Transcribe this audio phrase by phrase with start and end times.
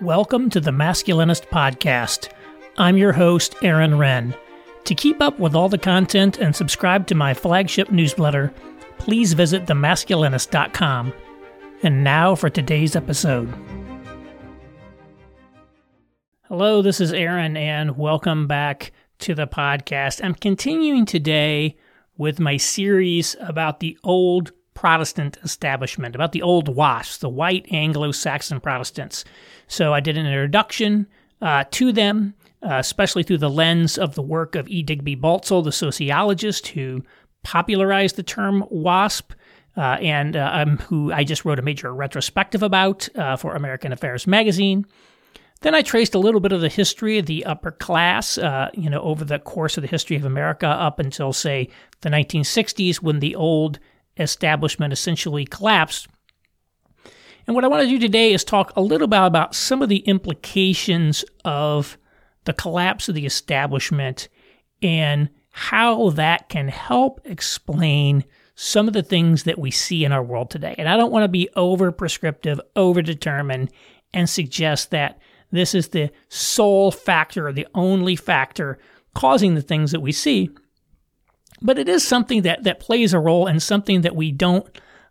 [0.00, 2.28] Welcome to the Masculinist Podcast.
[2.76, 4.32] I'm your host, Aaron Renn.
[4.84, 8.54] To keep up with all the content and subscribe to my flagship newsletter,
[8.98, 11.12] please visit themasculinist.com.
[11.82, 13.52] And now for today's episode.
[16.42, 20.24] Hello, this is Aaron, and welcome back to the podcast.
[20.24, 21.76] I'm continuing today
[22.16, 28.12] with my series about the old Protestant establishment, about the old WASPs, the white Anglo
[28.12, 29.24] Saxon Protestants.
[29.66, 31.08] So I did an introduction
[31.42, 34.84] uh, to them, uh, especially through the lens of the work of E.
[34.84, 37.02] Digby Baltzell, the sociologist who
[37.42, 39.32] popularized the term WASP.
[39.76, 43.92] Uh, and uh, um, who I just wrote a major retrospective about uh, for American
[43.92, 44.84] Affairs magazine.
[45.60, 48.90] Then I traced a little bit of the history of the upper class, uh, you
[48.90, 51.68] know, over the course of the history of America up until, say,
[52.00, 53.78] the 1960s when the old
[54.18, 56.08] establishment essentially collapsed.
[57.46, 59.88] And what I want to do today is talk a little bit about some of
[59.88, 61.96] the implications of
[62.44, 64.28] the collapse of the establishment
[64.82, 68.24] and how that can help explain
[68.54, 70.74] some of the things that we see in our world today.
[70.78, 73.70] And I don't want to be over prescriptive, over determined,
[74.12, 75.18] and suggest that
[75.50, 78.78] this is the sole factor or the only factor
[79.14, 80.50] causing the things that we see.
[81.60, 84.66] But it is something that, that plays a role and something that we don't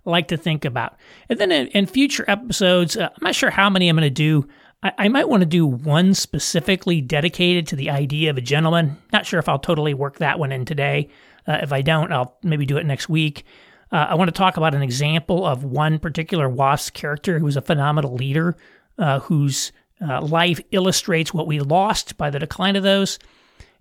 [0.06, 0.98] like to think about.
[1.30, 4.10] And then in, in future episodes, uh, I'm not sure how many I'm going to
[4.10, 4.48] do.
[4.84, 8.98] I, might want to do one specifically dedicated to the idea of a gentleman.
[9.12, 11.10] Not sure if I'll totally work that one in today.
[11.48, 13.44] Uh, if I don't, I'll maybe do it next week.
[13.92, 17.58] Uh, I want to talk about an example of one particular WASP character who was
[17.58, 18.56] a phenomenal leader,
[19.00, 23.18] uh, whose uh, life illustrates what we lost by the decline of those.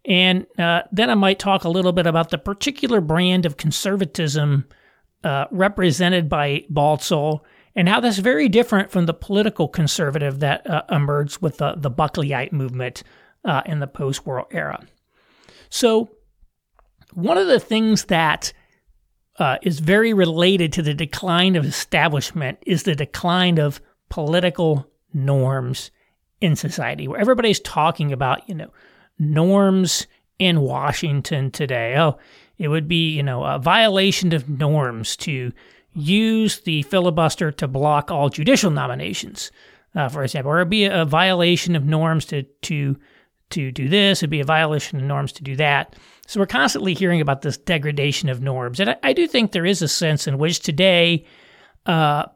[0.06, 4.66] And uh, then I might talk a little bit about the particular brand of conservatism
[5.24, 7.40] uh, represented by Baltzell
[7.74, 11.90] and how that's very different from the political conservative that uh, emerged with the, the
[11.90, 13.02] Buckleyite movement
[13.44, 14.86] uh, in the post war era.
[15.68, 16.10] So,
[17.12, 18.52] one of the things that
[19.38, 25.90] uh, is very related to the decline of establishment is the decline of political norms
[26.40, 28.70] in society, where everybody's talking about, you know,
[29.18, 30.06] norms
[30.38, 31.96] in Washington today.
[31.96, 32.18] Oh,
[32.58, 35.52] it would be, you know, a violation of norms to
[35.92, 39.50] use the filibuster to block all judicial nominations,
[39.94, 42.96] uh, for example, or it'd be a violation of norms to to
[43.48, 44.18] to do this.
[44.18, 45.96] It'd be a violation of norms to do that.
[46.26, 49.66] So we're constantly hearing about this degradation of norms, and I, I do think there
[49.66, 51.24] is a sense in which today,
[51.86, 52.26] uh,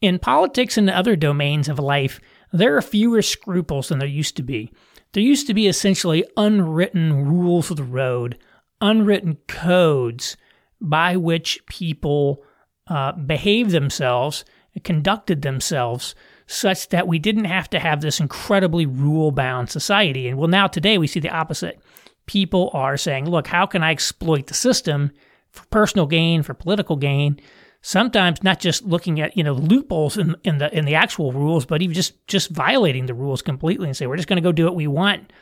[0.00, 2.20] in politics and other domains of life,
[2.52, 4.72] there are fewer scruples than there used to be.
[5.16, 8.36] There used to be essentially unwritten rules of the road,
[8.82, 10.36] unwritten codes
[10.78, 12.44] by which people
[12.86, 14.44] uh, behaved themselves,
[14.84, 16.14] conducted themselves,
[16.46, 20.28] such that we didn't have to have this incredibly rule bound society.
[20.28, 21.80] And well, now today we see the opposite.
[22.26, 25.12] People are saying, look, how can I exploit the system
[25.48, 27.40] for personal gain, for political gain?
[27.82, 31.64] Sometimes not just looking at you know loopholes in, in the in the actual rules,
[31.64, 34.52] but even just just violating the rules completely and say we're just going to go
[34.52, 35.32] do what we want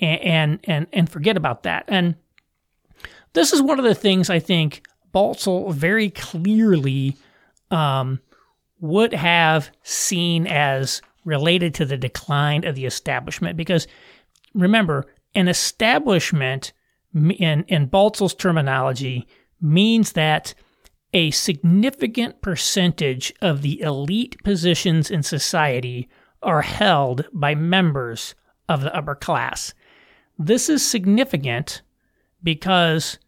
[0.00, 1.84] and, and and and forget about that.
[1.88, 2.16] And
[3.32, 4.82] this is one of the things I think
[5.14, 7.16] Baltzell very clearly
[7.70, 8.20] um,
[8.80, 13.86] would have seen as related to the decline of the establishment because
[14.52, 16.72] remember an establishment
[17.14, 19.26] in in Baltzell's terminology
[19.60, 20.54] means that
[21.14, 26.08] a significant percentage of the elite positions in society
[26.42, 28.34] are held by members
[28.68, 29.72] of the upper class.
[30.38, 31.82] This is significant
[32.42, 33.18] because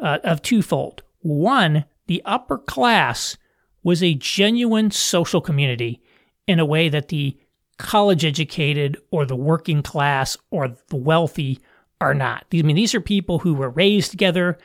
[0.00, 1.02] uh, of twofold.
[1.20, 3.36] One, the upper class
[3.82, 6.00] was a genuine social community
[6.46, 7.38] in a way that the
[7.78, 11.60] college educated or the working class or the wealthy
[12.00, 12.46] are not.
[12.52, 14.58] I mean, these are people who were raised together,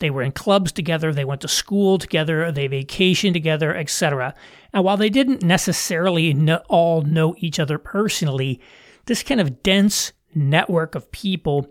[0.00, 4.34] they were in clubs together, they went to school together, they vacationed together, etc.
[4.72, 6.36] And while they didn't necessarily
[6.68, 8.60] all know each other personally,
[9.06, 11.68] this kind of dense network of people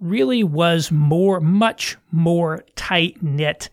[0.00, 3.70] really was more, much more tight knit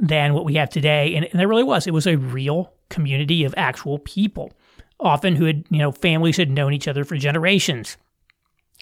[0.00, 1.14] than what we have today.
[1.14, 1.86] And, and there really was.
[1.86, 4.52] It was a real community of actual people,
[5.00, 7.96] often who had, you know, families had known each other for generations.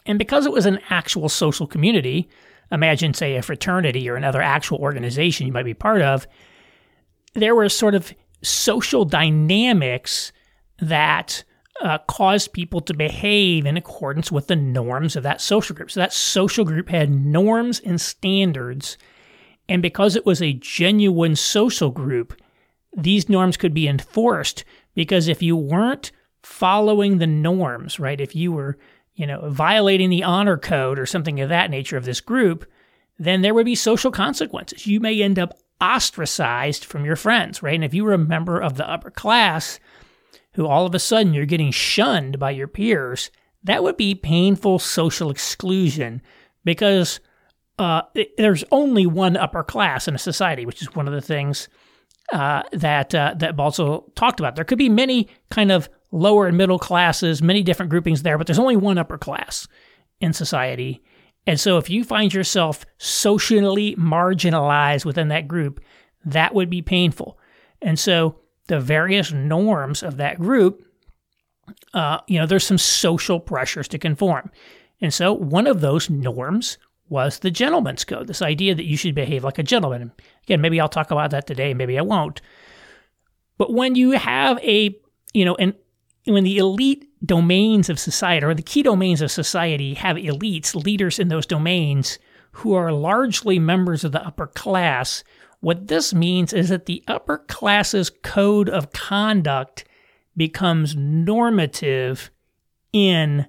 [0.05, 2.29] And because it was an actual social community,
[2.73, 6.27] imagine, say, a fraternity or another actual organization you might be part of,
[7.35, 10.33] there were sort of social dynamics
[10.81, 11.45] that
[11.83, 15.91] uh, caused people to behave in accordance with the norms of that social group.
[15.91, 18.97] So that social group had norms and standards.
[19.69, 22.41] And because it was a genuine social group,
[22.97, 24.65] these norms could be enforced
[24.95, 26.12] because if you weren't
[26.43, 28.21] following the norms, right?
[28.21, 28.79] If you were,
[29.17, 32.71] you know, violating the honor code or something of that nature of this group,
[33.19, 34.87] then there would be social consequences.
[34.87, 37.75] You may end up ostracized from your friends, right?
[37.75, 39.81] And if you were a member of the upper class
[40.53, 43.31] who all of a sudden you're getting shunned by your peers,
[43.65, 46.23] that would be painful social exclusion
[46.65, 47.21] because
[47.79, 51.21] uh, it, there's only one upper class in a society, which is one of the
[51.21, 51.69] things
[52.33, 54.57] uh, that uh, that Baltzell talked about.
[54.57, 58.47] There could be many kind of lower and middle classes, many different groupings there, but
[58.47, 59.67] there's only one upper class
[60.20, 61.03] in society.
[61.47, 65.81] And so if you find yourself socially marginalized within that group,
[66.25, 67.38] that would be painful.
[67.82, 70.85] And so the various norms of that group,
[71.94, 74.50] uh, you know, there's some social pressures to conform.
[75.00, 76.79] And so one of those norms
[77.09, 80.11] was the gentleman's code, this idea that you should behave like a gentleman.
[80.44, 82.41] Again, maybe I'll talk about that today, maybe I won't.
[83.59, 84.97] But when you have a,
[85.32, 85.75] you know, and
[86.26, 91.19] when the elite domains of society or the key domains of society have elites, leaders
[91.19, 92.19] in those domains
[92.52, 95.23] who are largely members of the upper class,
[95.61, 99.84] what this means is that the upper class's code of conduct
[100.37, 102.31] becomes normative
[102.93, 103.46] in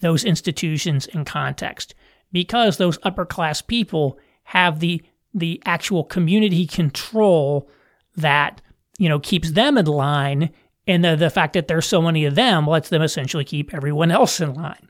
[0.00, 1.94] those institutions and context
[2.32, 5.02] because those upper class people have the
[5.34, 7.70] the actual community control
[8.16, 8.60] that
[8.98, 10.50] you know keeps them in line
[10.86, 14.10] and the, the fact that there's so many of them lets them essentially keep everyone
[14.10, 14.88] else in line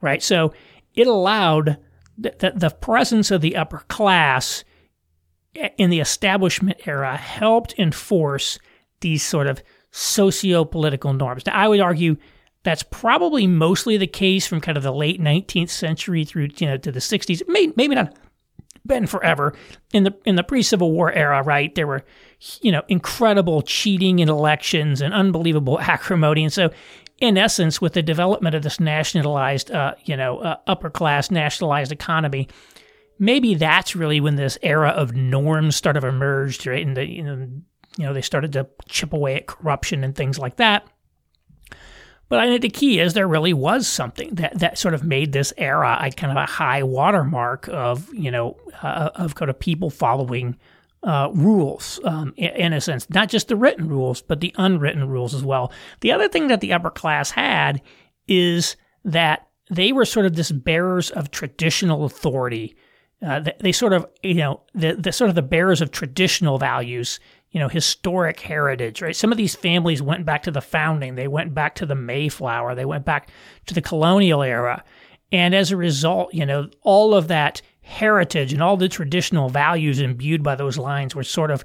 [0.00, 0.52] right so
[0.94, 1.78] it allowed
[2.16, 4.64] the, the, the presence of the upper class
[5.78, 8.58] in the establishment era helped enforce
[9.00, 12.16] these sort of socio-political norms now i would argue
[12.64, 16.76] that's probably mostly the case from kind of the late 19th century through you know
[16.76, 17.42] to the 60s.
[17.48, 18.16] maybe not
[18.86, 19.54] been forever
[19.92, 21.74] in the in the pre-Civil War era, right?
[21.74, 22.04] There were
[22.60, 26.70] you know incredible cheating in elections and unbelievable acrimony, and so
[27.18, 31.92] in essence, with the development of this nationalized, uh, you know, uh, upper class nationalized
[31.92, 32.48] economy,
[33.18, 36.84] maybe that's really when this era of norms started of emerged, right?
[36.84, 37.48] And the you know,
[37.96, 40.86] you know they started to chip away at corruption and things like that.
[42.28, 45.32] But I think the key is there really was something that, that sort of made
[45.32, 49.58] this era a kind of a high watermark of, you know, uh, of kind of
[49.58, 50.56] people following
[51.02, 55.34] uh, rules um, in, a sense, not just the written rules, but the unwritten rules
[55.34, 55.70] as well.
[56.00, 57.82] The other thing that the upper class had
[58.26, 62.74] is that they were sort of this bearers of traditional authority.
[63.24, 66.58] Uh, they, they, sort of, you know, the, the sort of the bearers of traditional
[66.58, 67.20] values
[67.54, 69.14] you know, historic heritage, right?
[69.14, 72.74] Some of these families went back to the founding, they went back to the Mayflower,
[72.74, 73.30] they went back
[73.66, 74.82] to the colonial era.
[75.30, 80.00] And as a result, you know, all of that heritage and all the traditional values
[80.00, 81.64] imbued by those lines were sort of,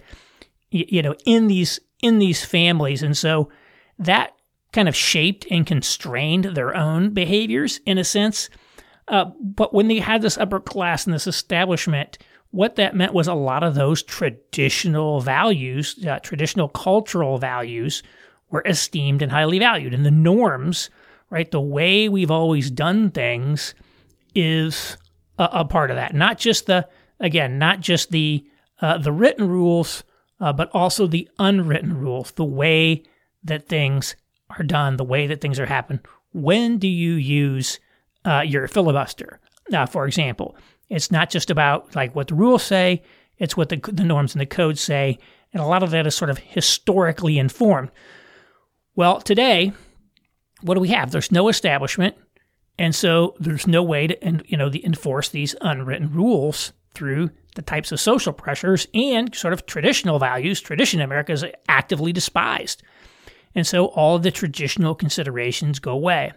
[0.69, 3.49] you know, in these in these families, and so
[3.97, 4.35] that
[4.71, 8.49] kind of shaped and constrained their own behaviors in a sense.
[9.07, 12.19] Uh, but when they had this upper class and this establishment
[12.51, 18.03] what that meant was a lot of those traditional values, uh, traditional cultural values,
[18.49, 19.93] were esteemed and highly valued.
[19.93, 20.89] And the norms,
[21.29, 23.75] right, the way we've always done things
[24.33, 24.97] is
[25.37, 26.15] a, a part of that.
[26.15, 26.87] Not just the,
[27.19, 28.45] again, not just the
[28.81, 30.03] uh, the written rules,
[30.39, 33.03] uh, but also the unwritten rules, the way
[33.43, 34.15] that things
[34.57, 35.99] are done, the way that things are happen.
[36.31, 37.79] When do you use
[38.23, 39.39] uh, your filibuster?
[39.89, 40.55] For example,
[40.89, 43.03] it's not just about like what the rules say,
[43.37, 45.17] it's what the, the norms and the codes say.
[45.53, 47.89] And a lot of that is sort of historically informed.
[48.95, 49.71] Well, today,
[50.61, 51.11] what do we have?
[51.11, 52.15] There's no establishment.
[52.77, 57.91] And so there's no way to you know, enforce these unwritten rules through the types
[57.91, 60.61] of social pressures and sort of traditional values.
[60.61, 62.83] Tradition in America is actively despised.
[63.55, 66.31] And so all of the traditional considerations go away.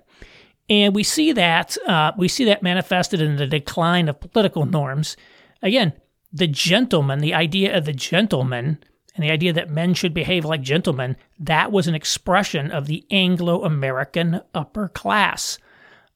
[0.69, 5.16] And we see that uh, we see that manifested in the decline of political norms.
[5.61, 5.92] Again,
[6.33, 8.78] the gentleman, the idea of the gentleman,
[9.14, 13.04] and the idea that men should behave like gentlemen, that was an expression of the
[13.11, 15.59] Anglo American upper class.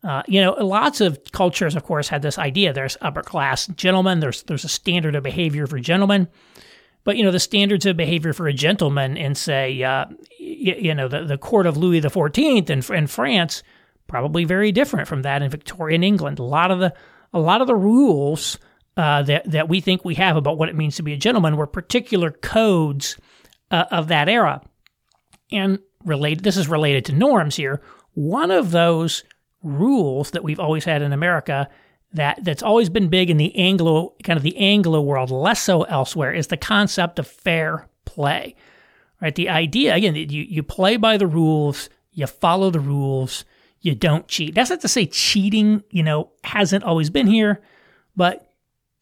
[0.03, 2.73] Uh, you know, lots of cultures, of course, had this idea.
[2.73, 4.21] There's upper class gentlemen.
[4.21, 6.29] There's there's a standard of behavior for gentlemen,
[7.05, 10.07] but you know the standards of behavior for a gentleman in say, uh,
[10.39, 13.63] you, you, know, the, the court of Louis Fourteenth in, in France
[14.07, 16.39] probably very different from that in Victorian England.
[16.39, 16.95] A lot of the
[17.33, 18.59] a lot of the rules
[18.97, 21.57] uh, that that we think we have about what it means to be a gentleman
[21.57, 23.17] were particular codes
[23.71, 24.63] uh, of that era,
[25.51, 26.45] and related.
[26.45, 27.83] This is related to norms here.
[28.15, 29.25] One of those
[29.63, 31.69] rules that we've always had in America
[32.13, 35.83] that that's always been big in the Anglo kind of the Anglo world, less so
[35.83, 38.55] elsewhere, is the concept of fair play.
[39.21, 43.45] Right, the idea again, you you play by the rules you follow the rules,
[43.81, 44.55] you don't cheat.
[44.55, 47.63] That's not to say cheating, you know, hasn't always been here,
[48.17, 48.53] but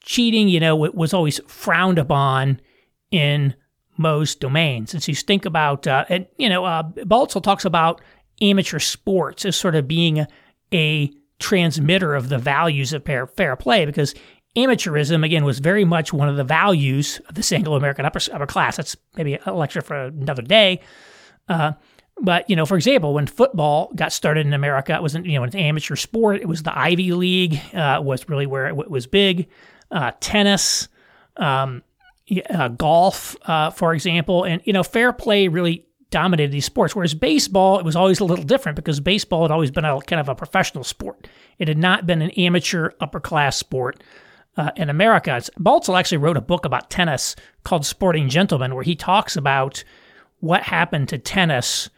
[0.00, 2.60] cheating, you know, it was always frowned upon
[3.10, 3.54] in
[3.96, 4.92] most domains.
[4.92, 8.00] And so you think about, uh, and you know, uh, Baltzell talks about
[8.42, 10.26] amateur sports as sort of being a,
[10.72, 14.14] a transmitter of the values of fair, fair play because
[14.56, 18.76] amateurism again was very much one of the values of the Anglo-American upper, upper class.
[18.76, 20.80] That's maybe a lecture for another day.
[21.48, 21.72] Uh,
[22.20, 25.44] but you know, for example, when football got started in America, it wasn't you know
[25.44, 26.40] an amateur sport.
[26.40, 29.48] It was the Ivy League uh, was really where it was big.
[29.90, 30.88] Uh, tennis,
[31.36, 31.82] um,
[32.50, 36.94] uh, golf, uh, for example, and you know, fair play really dominated these sports.
[36.94, 40.20] Whereas baseball, it was always a little different because baseball had always been a kind
[40.20, 41.26] of a professional sport.
[41.58, 44.02] It had not been an amateur upper class sport.
[44.56, 48.94] Uh, in America, Baltzell actually wrote a book about tennis called Sporting Gentlemen, where he
[48.94, 49.82] talks about
[50.38, 51.90] what happened to tennis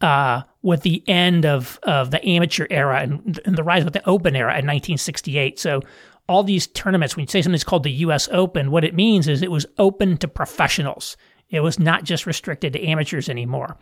[0.00, 4.06] uh, with the end of, of the amateur era and, and the rise of the
[4.08, 5.58] open era in 1968.
[5.58, 5.82] So
[6.28, 8.28] all these tournaments, when you say something's called the U.S.
[8.32, 11.16] Open, what it means is it was open to professionals.
[11.50, 13.76] It was not just restricted to amateurs anymore.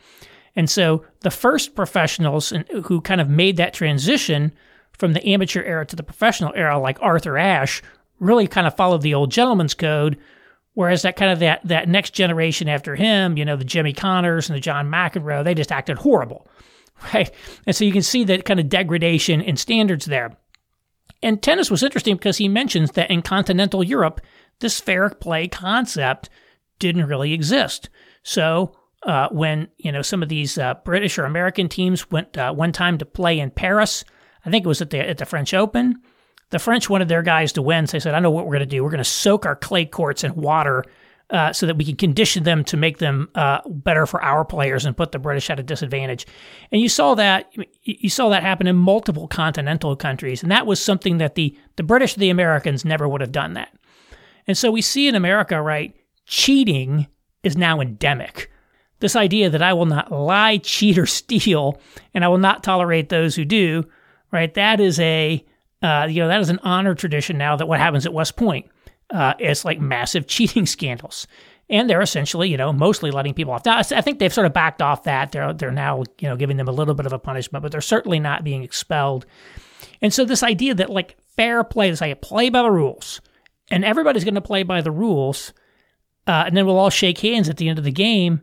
[0.56, 2.52] And so the first professionals
[2.85, 4.52] who kind of made that transition
[4.92, 7.83] from the amateur era to the professional era, like Arthur Ashe,
[8.21, 10.16] really kind of followed the old gentleman's code.
[10.75, 14.49] Whereas that kind of that that next generation after him, you know, the Jimmy Connors
[14.49, 16.49] and the John McEnroe, they just acted horrible,
[17.14, 17.31] right?
[17.66, 20.37] And so you can see that kind of degradation in standards there.
[21.23, 24.21] And tennis was interesting because he mentions that in continental Europe,
[24.61, 26.28] this fair play concept
[26.78, 27.88] didn't really exist.
[28.25, 32.52] So uh, when you know some of these uh, British or American teams went uh,
[32.52, 34.04] one time to play in Paris,
[34.45, 36.02] I think it was at the at the French Open.
[36.54, 38.61] The French wanted their guys to win, so they said, "I know what we're going
[38.61, 38.84] to do.
[38.84, 40.84] We're going to soak our clay courts in water."
[41.30, 44.84] Uh, so that we can condition them to make them uh, better for our players
[44.84, 46.26] and put the British at a disadvantage.
[46.70, 50.80] And you saw that you saw that happen in multiple continental countries, and that was
[50.80, 53.75] something that the the British, the Americans, never would have done that.
[54.46, 55.92] And so we see in America, right,
[56.25, 57.08] cheating
[57.42, 58.49] is now endemic.
[59.00, 61.80] This idea that I will not lie, cheat, or steal,
[62.12, 63.88] and I will not tolerate those who do,
[64.30, 64.54] right?
[64.54, 65.44] That is a
[65.83, 67.57] uh, you know that is an honor tradition now.
[67.57, 68.66] That what happens at West Point,
[69.11, 71.26] uh, like massive cheating scandals,
[71.69, 73.64] and they're essentially you know mostly letting people off.
[73.64, 75.33] Now, I think they've sort of backed off that.
[75.33, 77.81] They're they're now you know giving them a little bit of a punishment, but they're
[77.81, 79.26] certainly not being expelled.
[80.00, 83.21] And so this idea that like fair play, this idea play by the rules,
[83.71, 85.52] and everybody's going to play by the rules
[86.26, 88.43] uh, and then we'll all shake hands at the end of the game.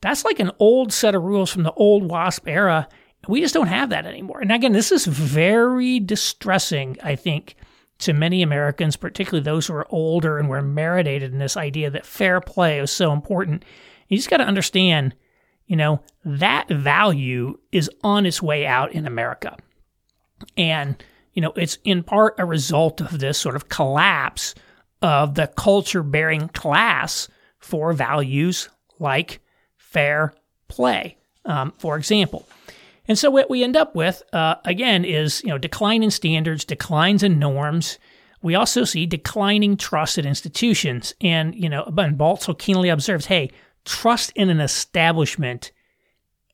[0.00, 2.88] That's like an old set of rules from the old WASP era.
[3.28, 4.40] We just don't have that anymore.
[4.40, 7.56] And again, this is very distressing, I think,
[7.98, 12.06] to many Americans, particularly those who are older and were marinated in this idea that
[12.06, 13.64] fair play is so important.
[14.08, 15.14] You just got to understand,
[15.66, 19.56] you know, that value is on its way out in America.
[20.56, 21.02] And,
[21.32, 24.54] you know, it's in part a result of this sort of collapse
[25.00, 27.28] of the culture bearing class
[27.58, 29.40] for values like
[29.76, 30.34] fair
[30.68, 32.46] play, um, for example.
[33.06, 36.64] And so what we end up with, uh, again, is you know decline in standards,
[36.64, 37.98] declines in norms.
[38.42, 43.50] We also see declining trust in institutions, and you know, and Baltzell keenly observes, hey,
[43.84, 45.72] trust in an establishment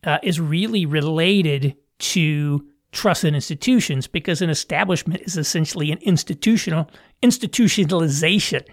[0.05, 6.91] uh, is really related to trusted institutions because an establishment is essentially an institutional
[7.23, 8.67] institutionalization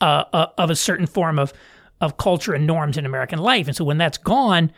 [0.00, 1.52] uh, uh, of a certain form of
[2.00, 3.66] of culture and norms in American life.
[3.66, 4.70] And so when that's gone,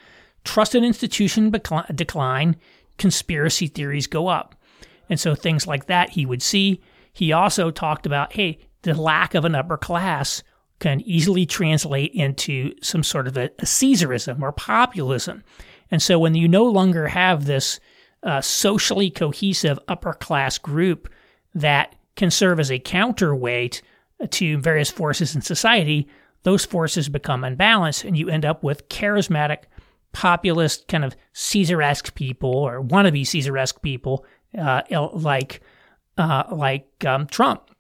[0.49, 2.57] trusted institution decline,
[2.97, 4.55] conspiracy theories go up.
[5.11, 6.81] And so things like that he would see.
[7.13, 10.43] He also talked about, hey, the lack of an upper class
[10.79, 15.45] can easily translate into some sort of a, a Caesarism or populism.
[15.91, 17.79] And so when you no longer have this
[18.23, 21.11] uh, socially cohesive upper class group
[21.55, 23.83] that can serve as a counterweight
[24.31, 26.09] to various forces in society,
[26.45, 29.65] those forces become unbalanced, and you end up with charismatic,
[30.19, 34.27] populist, kind of Caesar-esque people or wannabe Caesar-esque people
[34.59, 34.83] uh,
[35.13, 35.61] like
[36.17, 37.71] uh, like um, Trump.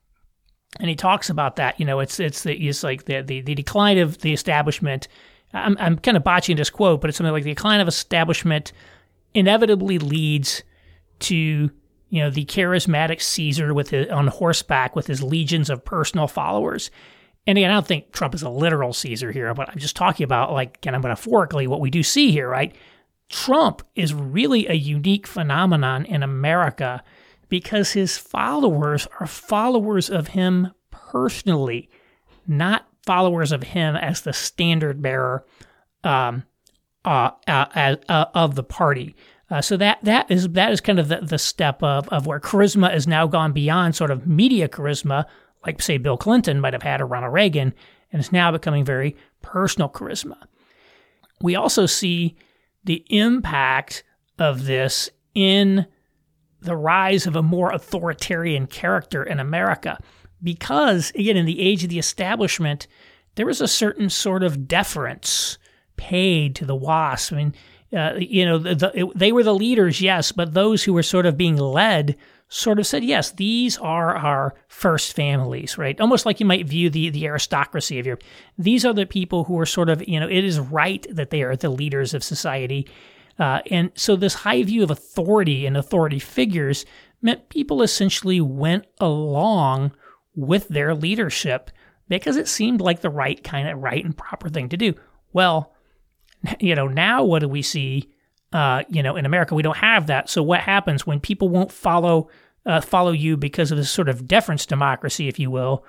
[0.78, 1.80] And he talks about that.
[1.80, 5.08] You know, it's it's the, it's like the, the the decline of the establishment.
[5.52, 8.72] I'm I'm kind of botching this quote, but it's something like the decline of establishment
[9.34, 10.62] inevitably leads
[11.20, 11.34] to
[12.10, 16.92] you know the charismatic Caesar with his, on horseback with his legions of personal followers.
[17.48, 20.22] And again, I don't think Trump is a literal Caesar here, but I'm just talking
[20.22, 22.76] about like of metaphorically what we do see here, right?
[23.30, 27.02] Trump is really a unique phenomenon in America
[27.48, 31.88] because his followers are followers of him personally,
[32.46, 35.46] not followers of him as the standard bearer
[36.04, 36.44] um,
[37.06, 39.16] uh, uh, uh, of the party.
[39.50, 42.40] Uh, so that that is that is kind of the, the step of, of where
[42.40, 45.24] charisma has now gone beyond sort of media charisma,
[45.66, 47.74] like say Bill Clinton might have had or Ronald Reagan,
[48.12, 50.36] and it's now becoming very personal charisma.
[51.40, 52.36] We also see
[52.84, 54.02] the impact
[54.38, 55.86] of this in
[56.60, 59.98] the rise of a more authoritarian character in America.
[60.42, 62.86] Because, again, in the age of the establishment,
[63.34, 65.58] there was a certain sort of deference
[65.96, 67.32] paid to the WASP.
[67.32, 67.54] I mean,
[67.92, 71.02] uh, you know, the, the, it, they were the leaders, yes, but those who were
[71.02, 72.16] sort of being led
[72.48, 76.00] sort of said, yes, these are our first families, right?
[76.00, 78.18] Almost like you might view the, the aristocracy of your,
[78.56, 81.42] these are the people who are sort of, you know, it is right that they
[81.42, 82.88] are the leaders of society.
[83.38, 86.86] Uh, and so this high view of authority and authority figures
[87.20, 89.92] meant people essentially went along
[90.34, 91.70] with their leadership
[92.08, 94.94] because it seemed like the right kind of right and proper thing to do.
[95.32, 95.74] Well,
[96.60, 98.10] you know, now what do we see?
[98.52, 100.30] Uh, you know, in America, we don't have that.
[100.30, 102.28] So what happens when people won't follow
[102.66, 105.84] uh, follow you because of this sort of deference democracy, if you will?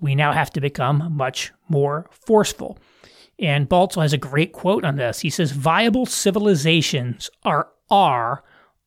[0.00, 2.78] We now have to become much more forceful.
[3.38, 5.20] And Baltzell has a great quote on this.
[5.20, 8.42] He says, "Viable civilizations are are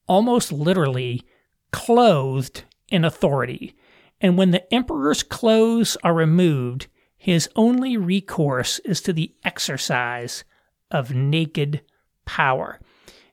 [0.08, 1.24] almost literally
[1.72, 3.76] clothed in authority,
[4.22, 10.44] and when the emperor's clothes are removed, his only recourse is to the exercise."
[10.92, 11.82] of naked
[12.26, 12.80] power.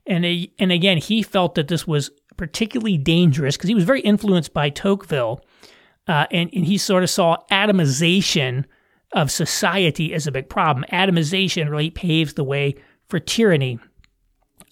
[0.07, 0.25] And,
[0.59, 4.71] and again, he felt that this was particularly dangerous because he was very influenced by
[4.71, 5.45] Tocqueville.
[6.09, 8.65] Uh, and, and he sort of saw atomization
[9.13, 10.85] of society as a big problem.
[10.93, 12.75] Atomization really paves the way
[13.09, 13.79] for tyranny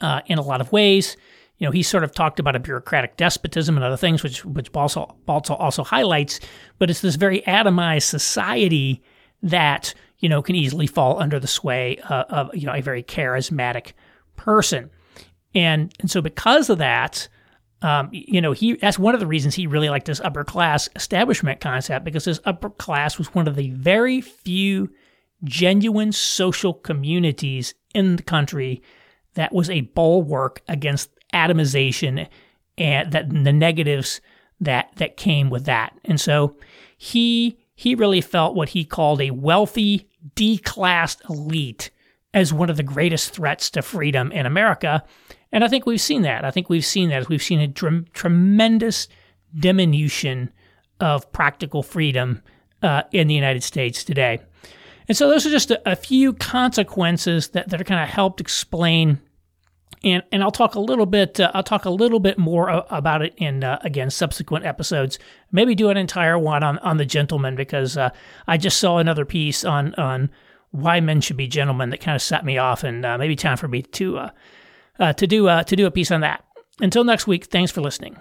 [0.01, 1.17] uh, in a lot of ways.
[1.59, 4.73] You know, he sort of talked about a bureaucratic despotism and other things, which which
[4.73, 6.41] Baltzell also highlights.
[6.79, 9.03] But it's this very atomized society
[9.43, 13.03] that you know, can easily fall under the sway uh, of, you know, a very
[13.03, 13.93] charismatic
[14.37, 14.91] person.
[15.55, 17.29] And, and so because of that,
[17.83, 20.89] um, you know, he that's one of the reasons he really liked this upper class
[20.95, 24.91] establishment concept because this upper class was one of the very few
[25.45, 28.83] genuine social communities in the country
[29.35, 32.29] that was a bulwark against atomization
[32.77, 34.21] and that the negatives
[34.61, 35.99] that that came with that.
[36.05, 36.57] And so
[36.99, 41.91] he he really felt what he called a wealthy declassed elite
[42.33, 45.03] as one of the greatest threats to freedom in America.
[45.53, 46.45] And I think we've seen that.
[46.45, 47.29] I think we've seen that.
[47.29, 49.09] We've seen a tremendous
[49.59, 50.53] diminution
[51.01, 52.43] of practical freedom
[52.83, 54.41] uh, in the United States today.
[55.09, 58.41] And so those are just a, a few consequences that, that are kind of helped
[58.41, 59.21] explain.
[60.05, 61.41] And, and I'll talk a little bit.
[61.41, 65.19] Uh, I'll talk a little bit more about it in uh, again subsequent episodes.
[65.51, 68.11] Maybe do an entire one on, on the gentleman because uh,
[68.47, 70.31] I just saw another piece on on
[70.71, 73.57] why men should be gentlemen that kind of set me off, and uh, maybe time
[73.57, 74.31] for me to uh,
[74.99, 76.45] uh, to do to do a piece on that.
[76.81, 78.21] Until next week, thanks for listening.